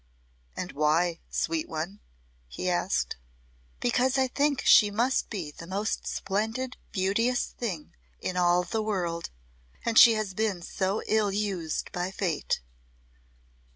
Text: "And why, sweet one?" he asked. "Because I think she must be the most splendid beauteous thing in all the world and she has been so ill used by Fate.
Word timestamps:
"And 0.57 0.71
why, 0.71 1.19
sweet 1.29 1.69
one?" 1.69 1.99
he 2.47 2.67
asked. 2.71 3.17
"Because 3.79 4.17
I 4.17 4.27
think 4.27 4.63
she 4.65 4.89
must 4.89 5.29
be 5.29 5.51
the 5.51 5.67
most 5.67 6.07
splendid 6.07 6.75
beauteous 6.91 7.45
thing 7.51 7.93
in 8.19 8.35
all 8.35 8.63
the 8.63 8.81
world 8.81 9.29
and 9.85 9.99
she 9.99 10.13
has 10.15 10.33
been 10.33 10.63
so 10.63 11.03
ill 11.05 11.31
used 11.31 11.91
by 11.91 12.09
Fate. 12.09 12.61